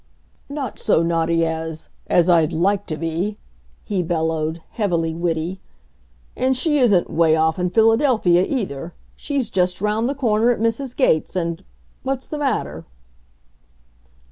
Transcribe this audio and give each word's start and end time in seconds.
"Not 0.49 0.79
so 0.79 1.03
naughty 1.03 1.45
as 1.45 1.89
as 2.07 2.27
I'd 2.27 2.51
like 2.51 2.87
to 2.87 2.97
be," 2.97 3.37
he 3.83 4.01
bellowed, 4.01 4.63
heavily 4.71 5.13
witty. 5.13 5.61
"And 6.35 6.57
she 6.57 6.79
isn't 6.79 7.11
'way 7.11 7.35
off 7.35 7.59
in 7.59 7.69
Philadelphia 7.69 8.43
either. 8.49 8.95
She's 9.15 9.51
just 9.51 9.79
round 9.79 10.09
the 10.09 10.15
corner 10.15 10.49
at 10.49 10.59
Mrs. 10.59 10.95
Gates', 10.95 11.35
and 11.35 11.63
what's 12.03 12.27
the 12.27 12.39
matter?" 12.39 12.83